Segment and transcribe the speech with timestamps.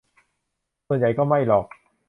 [0.87, 1.65] ส่วนใหญ่ก็ไม่หรอก